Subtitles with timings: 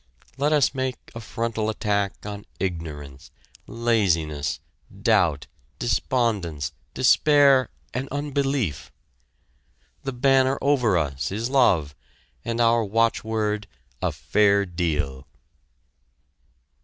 [0.35, 3.29] Let us make a frontal attack on ignorance,
[3.67, 4.59] laziness,
[4.99, 5.45] doubt,
[5.77, 8.91] despondence, despair, and unbelief!
[10.01, 11.93] The banner over us is "Love,"
[12.43, 13.67] and our watchword
[14.01, 15.27] "A Fair Deal."